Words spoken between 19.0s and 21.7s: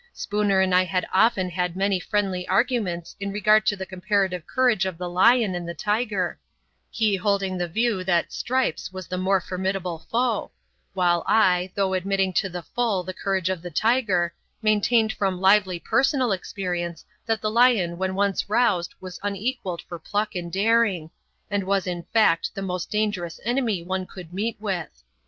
was unequalled for pluck and daring, and